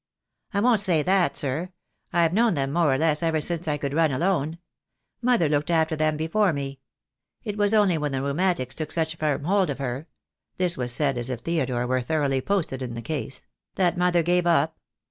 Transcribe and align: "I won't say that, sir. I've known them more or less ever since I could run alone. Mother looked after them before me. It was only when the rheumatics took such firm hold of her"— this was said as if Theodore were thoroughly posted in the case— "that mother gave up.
"I 0.51 0.61
won't 0.61 0.81
say 0.81 1.03
that, 1.03 1.37
sir. 1.37 1.69
I've 2.11 2.33
known 2.33 2.55
them 2.55 2.73
more 2.73 2.91
or 2.91 2.97
less 2.97 3.21
ever 3.21 3.39
since 3.39 3.67
I 3.67 3.77
could 3.77 3.93
run 3.93 4.09
alone. 4.11 4.57
Mother 5.21 5.47
looked 5.47 5.69
after 5.69 5.95
them 5.95 6.17
before 6.17 6.53
me. 6.53 6.79
It 7.43 7.55
was 7.55 7.71
only 7.71 7.99
when 7.99 8.11
the 8.11 8.23
rheumatics 8.23 8.73
took 8.73 8.91
such 8.91 9.17
firm 9.17 9.43
hold 9.43 9.69
of 9.69 9.77
her"— 9.77 10.07
this 10.57 10.75
was 10.75 10.91
said 10.91 11.19
as 11.19 11.29
if 11.29 11.41
Theodore 11.41 11.85
were 11.85 12.01
thoroughly 12.01 12.41
posted 12.41 12.81
in 12.81 12.95
the 12.95 13.01
case— 13.03 13.45
"that 13.75 13.95
mother 13.95 14.23
gave 14.23 14.47
up. 14.47 14.75